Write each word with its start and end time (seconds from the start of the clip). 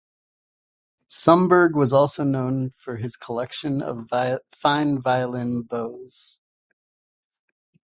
Sumberg 1.11 1.75
was 1.75 1.93
also 1.93 2.23
known 2.23 2.71
for 2.75 2.97
his 2.97 3.15
collection 3.15 3.83
of 3.83 4.09
fine 4.51 4.99
violin 4.99 5.61
bows. 5.61 6.39